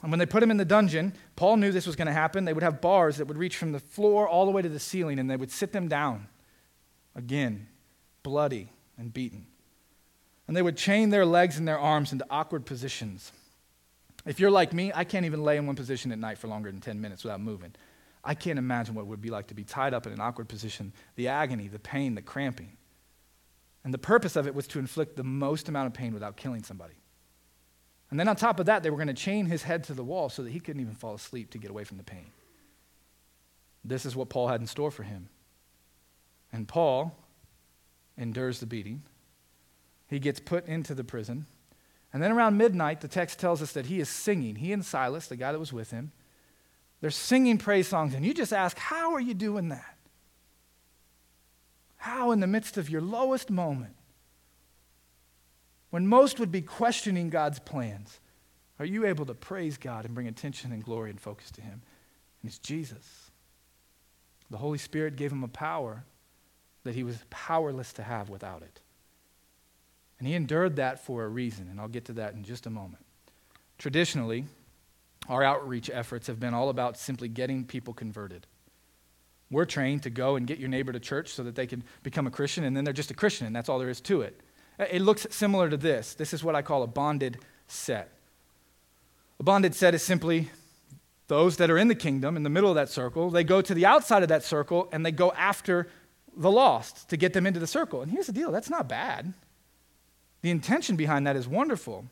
[0.02, 2.44] And when they put him in the dungeon, Paul knew this was going to happen.
[2.44, 4.78] They would have bars that would reach from the floor all the way to the
[4.78, 6.28] ceiling, and they would sit them down
[7.14, 7.66] again,
[8.22, 9.46] bloody and beaten.
[10.48, 13.30] And they would chain their legs and their arms into awkward positions.
[14.26, 16.70] If you're like me, I can't even lay in one position at night for longer
[16.70, 17.74] than 10 minutes without moving.
[18.24, 20.48] I can't imagine what it would be like to be tied up in an awkward
[20.48, 22.76] position the agony, the pain, the cramping.
[23.84, 26.62] And the purpose of it was to inflict the most amount of pain without killing
[26.62, 26.94] somebody.
[28.10, 30.04] And then on top of that, they were going to chain his head to the
[30.04, 32.30] wall so that he couldn't even fall asleep to get away from the pain.
[33.84, 35.28] This is what Paul had in store for him.
[36.52, 37.16] And Paul
[38.18, 39.02] endures the beating.
[40.08, 41.46] He gets put into the prison.
[42.12, 44.56] And then around midnight, the text tells us that he is singing.
[44.56, 46.10] He and Silas, the guy that was with him,
[47.00, 48.12] they're singing praise songs.
[48.12, 49.96] And you just ask, how are you doing that?
[52.00, 53.94] How, in the midst of your lowest moment,
[55.90, 58.20] when most would be questioning God's plans,
[58.78, 61.82] are you able to praise God and bring attention and glory and focus to Him?
[62.42, 63.30] And it's Jesus.
[64.50, 66.04] The Holy Spirit gave him a power
[66.84, 68.80] that he was powerless to have without it.
[70.18, 72.70] And he endured that for a reason, and I'll get to that in just a
[72.70, 73.04] moment.
[73.78, 74.46] Traditionally,
[75.28, 78.46] our outreach efforts have been all about simply getting people converted.
[79.50, 82.26] We're trained to go and get your neighbor to church so that they can become
[82.26, 84.40] a Christian, and then they're just a Christian, and that's all there is to it.
[84.78, 86.14] Uh, it looks similar to this.
[86.14, 88.12] This is what I call a bounded set.
[89.38, 90.50] A bounded set is simply
[91.30, 93.72] those that are in the kingdom, in the middle of that circle, they go to
[93.72, 95.88] the outside of that circle and they go after
[96.36, 98.02] the lost to get them into the circle.
[98.02, 99.32] And here's the deal that's not bad.
[100.42, 102.06] The intention behind that is wonderful.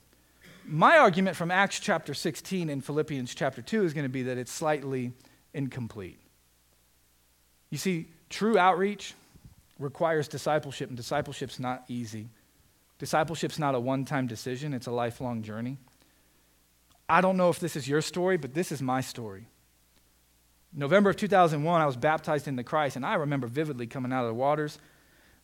[0.64, 4.38] My argument from Acts chapter 16 and Philippians chapter 2 is going to be that
[4.38, 5.12] it's slightly
[5.52, 6.20] incomplete.
[7.70, 9.14] You see, true outreach
[9.78, 12.28] requires discipleship, and discipleship's not easy.
[12.98, 15.76] Discipleship's not a one time decision, it's a lifelong journey.
[17.08, 19.46] I don't know if this is your story, but this is my story.
[20.74, 24.28] November of 2001, I was baptized into Christ, and I remember vividly coming out of
[24.28, 24.78] the waters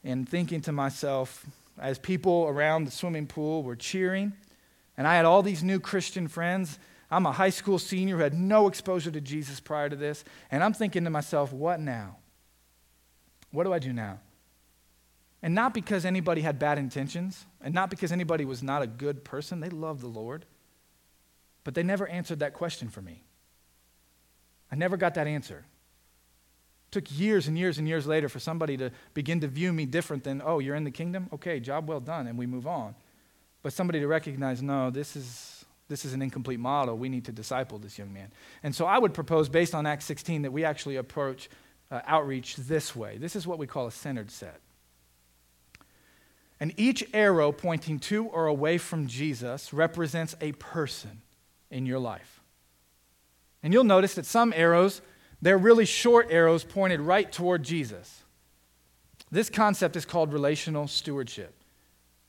[0.03, 1.47] and thinking to myself,
[1.79, 4.35] as people around the swimming pool were cheering,
[4.99, 6.79] and I had all these new Christian friends
[7.11, 10.65] I'm a high school senior who had no exposure to Jesus prior to this, and
[10.65, 12.17] I'm thinking to myself, what now?
[13.51, 14.21] What do I do now?
[15.43, 19.25] And not because anybody had bad intentions, and not because anybody was not a good
[19.25, 19.61] person.
[19.61, 20.47] They loved the Lord.
[21.65, 23.23] But they never answered that question for me.
[24.73, 25.65] I never got that answer.
[26.89, 29.87] It took years and years and years later for somebody to begin to view me
[29.87, 31.29] different than, oh, you're in the kingdom?
[31.33, 32.95] Okay, job well done, and we move on.
[33.65, 36.97] but somebody to recognize, no, this is, this is an incomplete model.
[36.97, 38.33] We need to disciple this young man.
[38.63, 41.49] And so I would propose, based on Acts 16, that we actually approach
[41.91, 43.19] uh, outreach this way.
[43.19, 44.61] This is what we call a centered set.
[46.61, 51.21] And each arrow pointing to or away from Jesus represents a person
[51.71, 52.41] in your life.
[53.63, 55.03] And you'll notice that some arrows,
[55.43, 58.23] they're really short arrows pointed right toward Jesus.
[59.31, 61.64] This concept is called relational stewardship.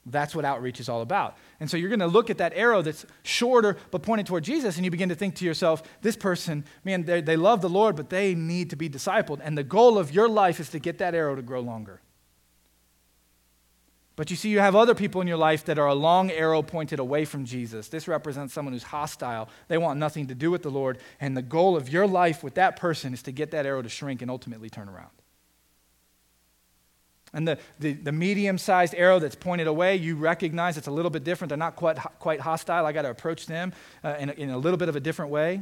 [0.06, 1.38] That's what outreach is all about.
[1.60, 4.76] And so you're going to look at that arrow that's shorter but pointed toward Jesus,
[4.76, 7.96] and you begin to think to yourself, this person, man, they, they love the Lord,
[7.96, 9.40] but they need to be discipled.
[9.44, 12.02] And the goal of your life is to get that arrow to grow longer.
[14.16, 16.62] But you see, you have other people in your life that are a long arrow
[16.62, 17.90] pointed away from Jesus.
[17.90, 19.50] This represents someone who's hostile.
[19.68, 21.00] They want nothing to do with the Lord.
[21.20, 23.90] And the goal of your life with that person is to get that arrow to
[23.90, 25.10] shrink and ultimately turn around.
[27.36, 31.12] And the, the, the medium sized arrow that's pointed away, you recognize it's a little
[31.12, 31.50] bit different.
[31.50, 32.86] They're not quite, quite hostile.
[32.86, 35.32] I got to approach them uh, in, a, in a little bit of a different
[35.32, 35.62] way.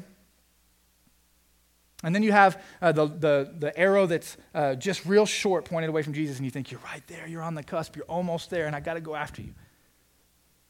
[2.04, 5.90] And then you have uh, the, the, the arrow that's uh, just real short pointed
[5.90, 8.50] away from Jesus, and you think, You're right there, you're on the cusp, you're almost
[8.50, 9.56] there, and I got to go after you.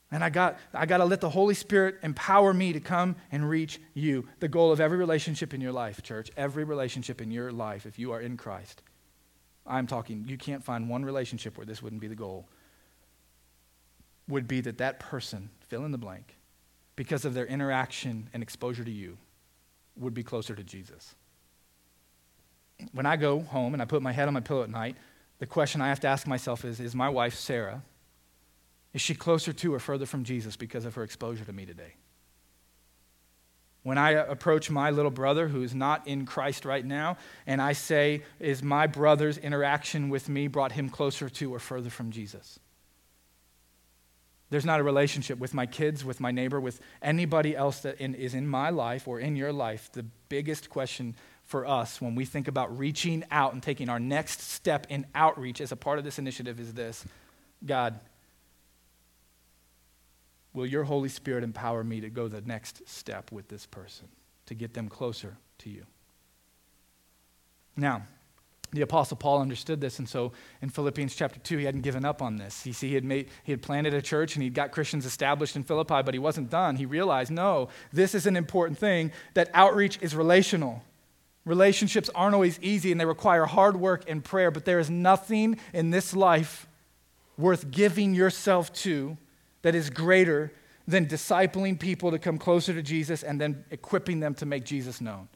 [0.09, 3.49] And I got, I got to let the Holy Spirit empower me to come and
[3.49, 4.29] reach you.
[4.39, 7.97] The goal of every relationship in your life, church, every relationship in your life, if
[7.97, 8.83] you are in Christ,
[9.65, 12.47] I'm talking, you can't find one relationship where this wouldn't be the goal,
[14.27, 16.37] would be that that person, fill in the blank,
[16.95, 19.17] because of their interaction and exposure to you,
[19.95, 21.15] would be closer to Jesus
[22.91, 24.97] when I go home and I put my head on my pillow at night,
[25.39, 27.83] the question I have to ask myself is Is my wife, Sarah,
[28.93, 31.95] is she closer to or further from Jesus because of her exposure to me today?
[33.83, 37.73] When I approach my little brother who is not in Christ right now, and I
[37.73, 42.59] say, Is my brother's interaction with me brought him closer to or further from Jesus?
[44.49, 48.13] There's not a relationship with my kids, with my neighbor, with anybody else that in,
[48.13, 49.91] is in my life or in your life.
[49.91, 54.41] The biggest question for us when we think about reaching out and taking our next
[54.41, 57.03] step in outreach as a part of this initiative is this
[57.65, 57.99] God,
[60.53, 64.07] will your Holy Spirit empower me to go the next step with this person,
[64.45, 65.85] to get them closer to you?
[67.75, 68.03] Now,
[68.73, 72.21] the apostle paul understood this and so in philippians chapter 2 he hadn't given up
[72.21, 72.65] on this.
[72.65, 75.55] You see he had, made, he had planted a church and he'd got christians established
[75.55, 76.75] in philippi but he wasn't done.
[76.75, 80.83] He realized no this is an important thing that outreach is relational.
[81.45, 85.59] Relationships aren't always easy and they require hard work and prayer, but there is nothing
[85.73, 86.67] in this life
[87.37, 89.17] worth giving yourself to
[89.63, 90.53] that is greater
[90.87, 95.01] than discipling people to come closer to Jesus and then equipping them to make Jesus
[95.01, 95.27] known.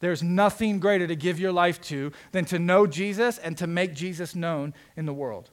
[0.00, 3.94] There's nothing greater to give your life to than to know Jesus and to make
[3.94, 5.50] Jesus known in the world.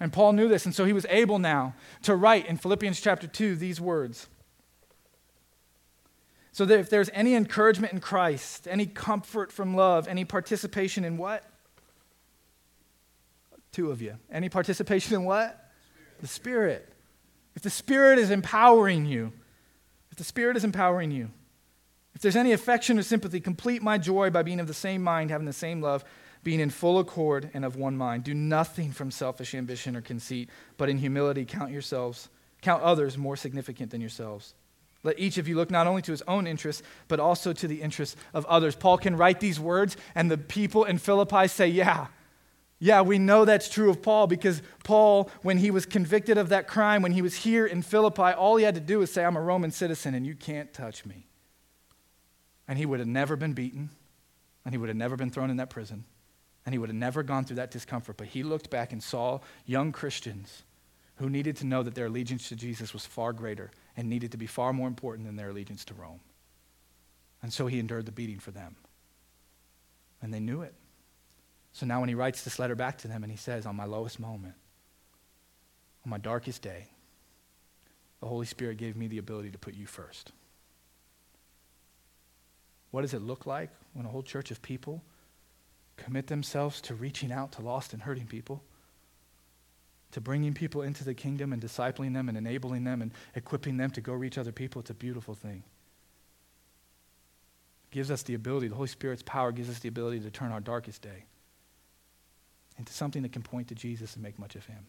[0.00, 3.28] And Paul knew this, and so he was able now to write in Philippians chapter
[3.28, 4.26] 2 these words
[6.54, 11.16] so that if there's any encouragement in Christ, any comfort from love, any participation in
[11.16, 11.44] what?
[13.72, 14.18] Two of you.
[14.30, 15.63] Any participation in what?
[16.24, 16.88] The Spirit.
[17.54, 19.34] If the Spirit is empowering you,
[20.10, 21.28] if the Spirit is empowering you,
[22.14, 25.30] if there's any affection or sympathy, complete my joy by being of the same mind,
[25.30, 26.02] having the same love,
[26.42, 28.24] being in full accord and of one mind.
[28.24, 32.30] Do nothing from selfish ambition or conceit, but in humility count yourselves,
[32.62, 34.54] count others more significant than yourselves.
[35.02, 37.82] Let each of you look not only to his own interests, but also to the
[37.82, 38.74] interests of others.
[38.74, 42.06] Paul can write these words, and the people in Philippi say, Yeah,
[42.84, 46.68] yeah, we know that's true of Paul because Paul, when he was convicted of that
[46.68, 49.38] crime, when he was here in Philippi, all he had to do was say, I'm
[49.38, 51.26] a Roman citizen and you can't touch me.
[52.68, 53.88] And he would have never been beaten,
[54.66, 56.04] and he would have never been thrown in that prison,
[56.66, 58.18] and he would have never gone through that discomfort.
[58.18, 60.64] But he looked back and saw young Christians
[61.16, 64.36] who needed to know that their allegiance to Jesus was far greater and needed to
[64.36, 66.20] be far more important than their allegiance to Rome.
[67.40, 68.76] And so he endured the beating for them.
[70.20, 70.74] And they knew it.
[71.74, 73.84] So now when he writes this letter back to them and he says, On my
[73.84, 74.54] lowest moment,
[76.06, 76.86] on my darkest day,
[78.20, 80.30] the Holy Spirit gave me the ability to put you first.
[82.92, 85.02] What does it look like when a whole church of people
[85.96, 88.62] commit themselves to reaching out to lost and hurting people?
[90.12, 93.90] to bringing people into the kingdom and discipling them and enabling them and equipping them
[93.90, 95.64] to go reach other people, it's a beautiful thing.
[97.90, 100.60] Gives us the ability, the Holy Spirit's power gives us the ability to turn our
[100.60, 101.24] darkest day
[102.78, 104.86] into something that can point to Jesus and make much of him.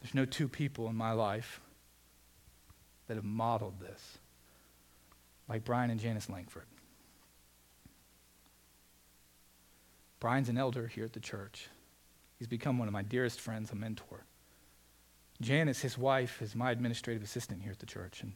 [0.00, 1.60] There's no two people in my life
[3.06, 4.18] that have modeled this
[5.48, 6.66] like Brian and Janice Langford.
[10.20, 11.68] Brian's an elder here at the church.
[12.38, 14.24] He's become one of my dearest friends, a mentor.
[15.40, 18.32] Janice, his wife, is my administrative assistant here at the church, and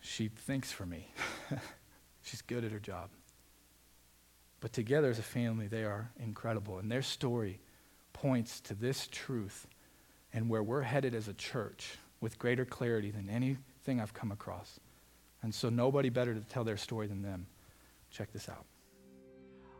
[0.00, 1.08] she thinks for me.
[2.22, 3.10] She's good at her job.
[4.66, 6.78] But together as a family, they are incredible.
[6.78, 7.60] And their story
[8.12, 9.68] points to this truth
[10.32, 14.80] and where we're headed as a church with greater clarity than anything I've come across.
[15.44, 17.46] And so, nobody better to tell their story than them.
[18.10, 18.64] Check this out.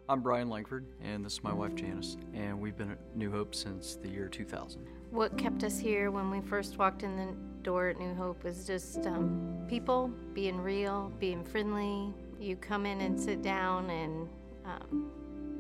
[0.08, 3.56] I'm Brian Langford, and this is my wife Janice, and we've been at New Hope
[3.56, 4.86] since the year 2000.
[5.10, 8.64] What kept us here when we first walked in the door at New Hope was
[8.64, 12.14] just um, people being real, being friendly.
[12.38, 14.28] You come in and sit down, and
[14.66, 15.10] um,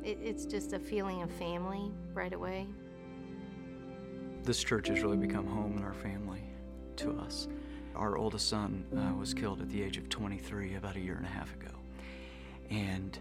[0.04, 2.66] it, it's just a feeling of family right away.
[4.42, 6.42] This church has really become home in our family
[6.96, 7.48] to us.
[7.94, 11.24] Our oldest son uh, was killed at the age of 23 about a year and
[11.24, 11.72] a half ago.
[12.70, 13.18] And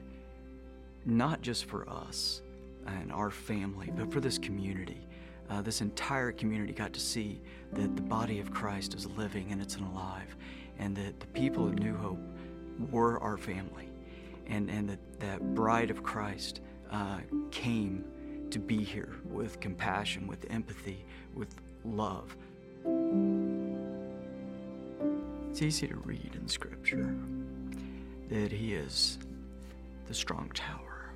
[1.06, 2.42] not just for us
[2.88, 5.08] and our family, but for this community.
[5.50, 7.40] Uh, this entire community got to see
[7.74, 10.36] that the body of Christ is living and it's alive,
[10.80, 12.20] and that the people of New Hope
[12.92, 13.90] were our family,
[14.48, 17.20] and, and that that bride of Christ uh,
[17.52, 18.06] came
[18.52, 22.36] to be here with compassion, with empathy, with love.
[25.50, 27.16] It's easy to read in Scripture
[28.30, 29.18] that He is
[30.08, 31.12] the strong tower,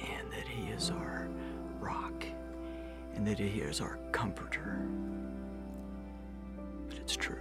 [0.00, 1.28] and that He is our
[1.80, 2.24] rock,
[3.14, 4.86] and that He is our comforter.
[6.88, 7.36] But it's true.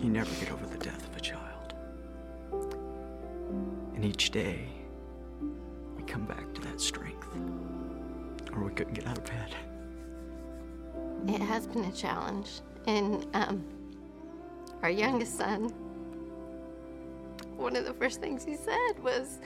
[0.00, 1.74] You never get over the death of a child.
[4.00, 4.66] And each day,
[5.94, 7.28] we come back to that strength,
[8.50, 9.54] or we couldn't get out of bed.
[11.28, 12.62] It has been a challenge.
[12.86, 13.62] And um,
[14.80, 15.64] our youngest son,
[17.58, 19.38] one of the first things he said was,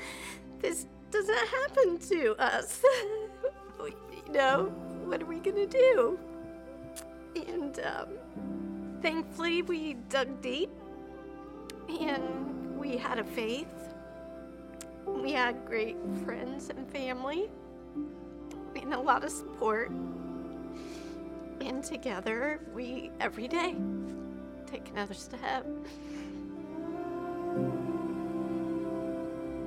[0.61, 2.81] This doesn't happen to us.
[3.81, 4.67] you know,
[5.07, 6.17] what are we going to do?
[7.35, 8.09] And um,
[9.03, 10.71] thankfully, we dug deep
[11.89, 13.67] and we had a faith.
[15.07, 17.51] We had great friends and family
[18.77, 19.91] and a lot of support.
[21.61, 23.77] And together, we every day
[24.67, 25.67] take another step.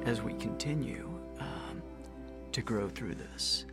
[0.05, 1.81] As we continue um,
[2.51, 3.65] to grow through this,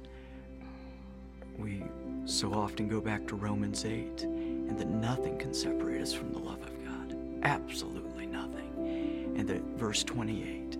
[1.58, 1.84] we
[2.24, 6.38] so often go back to Romans 8 and that nothing can separate us from the
[6.38, 7.16] love of God.
[7.42, 9.34] Absolutely nothing.
[9.36, 10.78] And that verse 28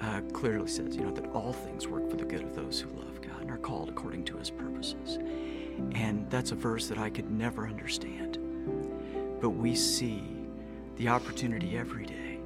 [0.00, 2.88] uh, clearly says, you know, that all things work for the good of those who
[2.98, 5.18] love God and are called according to his purposes.
[5.92, 8.38] And that's a verse that I could never understand.
[9.40, 10.22] But we see
[10.96, 12.38] the opportunity every day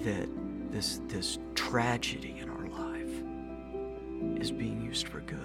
[0.00, 0.28] that
[0.70, 5.38] this, this tragedy in our life is being used for good.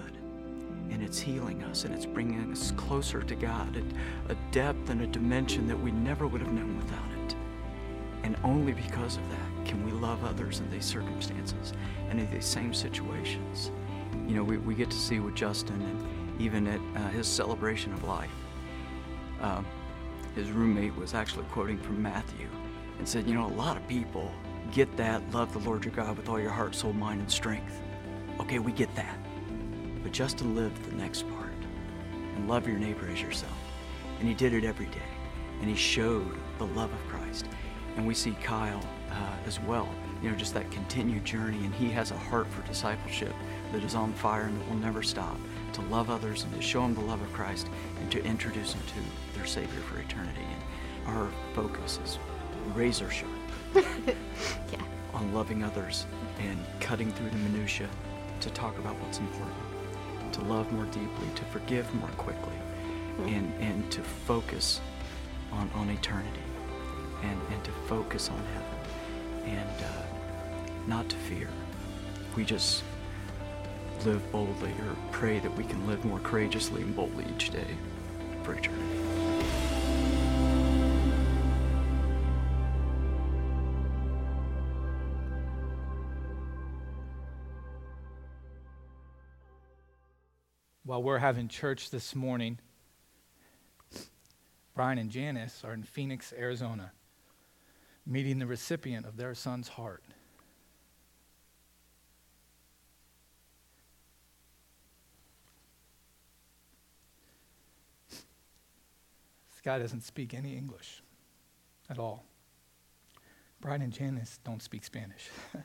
[0.90, 5.02] And it's healing us and it's bringing us closer to God at a depth and
[5.02, 7.34] a dimension that we never would have known without it.
[8.24, 11.72] And only because of that can we love others in these circumstances
[12.08, 13.70] and in these same situations.
[14.26, 17.92] You know, we, we get to see with Justin and even at uh, his celebration
[17.92, 18.30] of life.
[19.40, 19.66] Um,
[20.34, 22.48] his roommate was actually quoting from Matthew
[22.98, 24.32] and said, You know, a lot of people
[24.70, 27.80] get that, love the Lord your God with all your heart, soul, mind, and strength.
[28.40, 29.18] Okay, we get that.
[30.02, 31.52] But Justin lived the next part
[32.34, 33.52] and love your neighbor as yourself.
[34.18, 34.98] And he did it every day.
[35.60, 37.46] And he showed the love of Christ.
[37.96, 39.88] And we see Kyle uh, as well,
[40.22, 41.64] you know, just that continued journey.
[41.64, 43.34] And he has a heart for discipleship
[43.72, 45.36] that is on fire and that will never stop
[45.74, 47.68] to love others and to show them the love of Christ
[48.00, 50.40] and to introduce them to their Savior for eternity.
[50.40, 52.18] And our focus is
[52.74, 53.30] razor sharp
[53.74, 54.80] Yeah.
[55.14, 56.06] on loving others
[56.38, 57.88] and cutting through the minutia
[58.40, 62.54] to talk about what's important, to love more deeply, to forgive more quickly,
[63.26, 64.80] and, and to focus
[65.52, 66.40] on, on eternity
[67.22, 70.02] and, and to focus on heaven and uh,
[70.86, 71.48] not to fear.
[72.36, 72.82] We just
[74.04, 77.76] live boldly or pray that we can live more courageously and boldly each day
[78.42, 78.70] eternity.
[90.84, 92.58] While we're having church this morning,
[94.74, 96.92] Brian and Janice are in Phoenix, Arizona,
[98.06, 100.02] meeting the recipient of their son's heart.
[108.10, 111.02] This guy doesn't speak any English
[111.88, 112.24] at all.
[113.60, 115.30] Brian and Janice don't speak Spanish.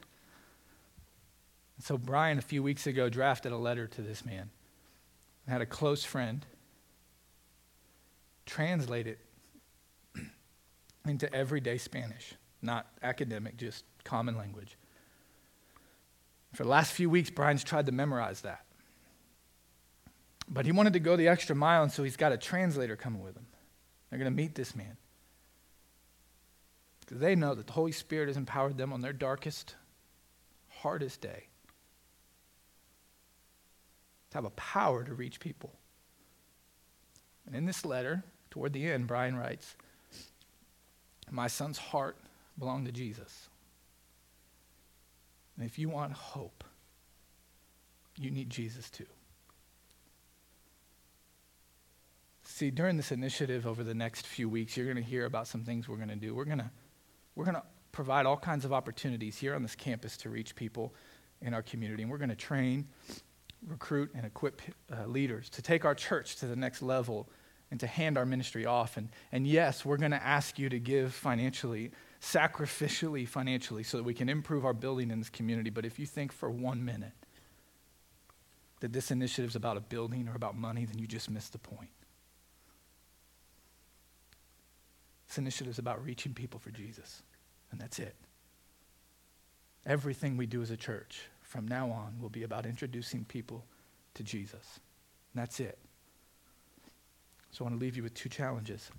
[1.80, 4.52] so Brian, a few weeks ago, drafted a letter to this man.
[5.48, 6.46] I had a close friend
[8.48, 9.20] translate it
[11.10, 14.78] into everyday Spanish, not academic, just common language.
[16.54, 18.66] For the last few weeks, Brian's tried to memorize that.
[20.50, 23.22] But he wanted to go the extra mile, and so he's got a translator coming
[23.22, 23.46] with him.
[24.10, 24.98] They're going to meet this man.
[27.02, 29.76] Because they know that the Holy Spirit has empowered them on their darkest,
[30.70, 31.48] hardest day
[34.30, 35.74] to have a power to reach people.
[37.46, 39.76] And in this letter, toward the end, Brian writes
[41.30, 42.18] My son's heart
[42.58, 43.50] belonged to Jesus.
[45.58, 46.64] And if you want hope,
[48.18, 49.06] you need Jesus too.
[52.44, 55.64] See, during this initiative over the next few weeks, you're going to hear about some
[55.64, 56.34] things we're going to do.
[56.34, 56.72] We're going to
[57.36, 60.94] we're going to provide all kinds of opportunities here on this campus to reach people
[61.42, 62.04] in our community.
[62.04, 62.88] And we're going to train,
[63.68, 64.62] recruit, and equip
[64.92, 67.30] uh, leaders to take our church to the next level
[67.70, 68.98] and to hand our ministry off.
[68.98, 71.92] And, and yes, we're going to ask you to give financially,
[72.22, 75.70] sacrificially financially, so that we can improve our building in this community.
[75.70, 77.14] But if you think for one minute
[78.80, 81.60] that this initiative is about a building or about money, then you just missed the
[81.60, 81.90] point.
[85.28, 87.22] This initiative is about reaching people for Jesus,
[87.72, 88.16] and that's it.
[89.86, 93.66] Everything we do as a church from now on will be about introducing people
[94.14, 94.80] to Jesus.
[95.34, 95.78] And that's it.
[97.52, 98.90] So I want to leave you with two challenges.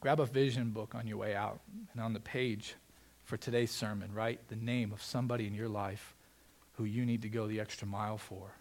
[0.00, 1.60] Grab a vision book on your way out,
[1.92, 2.74] and on the page
[3.24, 6.14] for today's sermon, write the name of somebody in your life
[6.72, 8.52] who you need to go the extra mile for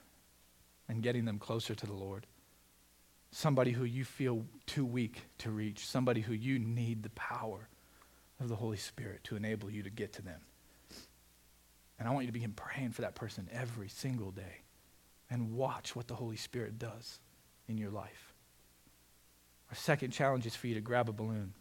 [0.88, 2.26] and getting them closer to the Lord
[3.36, 7.68] somebody who you feel too weak to reach, somebody who you need the power
[8.40, 10.40] of the Holy Spirit to enable you to get to them.
[12.00, 14.62] And I want you to begin praying for that person every single day
[15.30, 17.20] and watch what the Holy Spirit does
[17.68, 18.34] in your life.
[19.70, 21.54] Our second challenge is for you to grab a balloon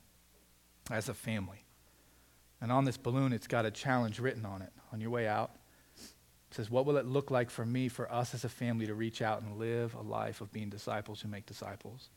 [0.91, 1.65] as a family.
[2.61, 5.51] And on this balloon, it's got a challenge written on it on your way out
[5.99, 8.95] It says, What will it look like for me, for us as a family, to
[8.95, 12.11] reach out and live a life of being disciples who make disciples?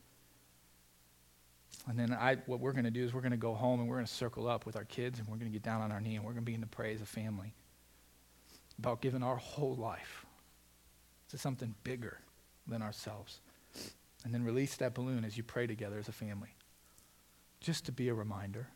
[1.88, 3.88] And then I, what we're going to do is we're going to go home and
[3.88, 5.92] we're going to circle up with our kids and we're going to get down on
[5.92, 7.54] our knee and we're going to begin to pray as a family
[8.80, 10.26] about giving our whole life
[11.30, 12.20] to something bigger
[12.68, 13.40] than ourselves.
[14.24, 16.56] And then release that balloon as you pray together as a family.
[17.60, 18.68] Just to be a reminder.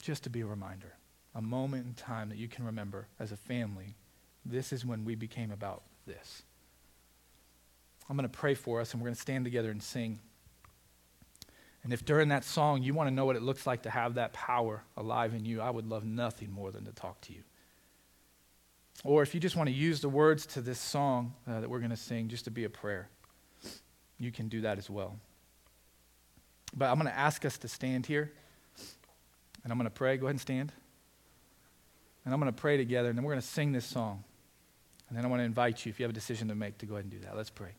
[0.00, 0.94] Just to be a reminder
[1.34, 3.96] a moment in time that you can remember as a family,
[4.44, 6.42] this is when we became about this.
[8.08, 10.20] I'm going to pray for us, and we're going to stand together and sing.
[11.84, 14.14] And if during that song you want to know what it looks like to have
[14.14, 17.42] that power alive in you, I would love nothing more than to talk to you.
[19.04, 21.80] Or if you just want to use the words to this song uh, that we're
[21.80, 23.08] going to sing just to be a prayer,
[24.18, 25.18] you can do that as well.
[26.74, 28.32] But I'm going to ask us to stand here,
[29.64, 30.16] and I'm going to pray.
[30.16, 30.72] Go ahead and stand.
[32.24, 34.22] And I'm going to pray together, and then we're going to sing this song.
[35.08, 36.86] And then I want to invite you, if you have a decision to make, to
[36.86, 37.36] go ahead and do that.
[37.36, 37.72] Let's pray.